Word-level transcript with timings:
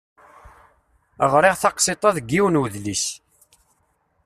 Ɣriɣ 1.33 1.55
taqsiṭ-a 1.61 2.09
deg 2.17 2.27
yiwen 2.31 2.59
udlis. 2.61 3.05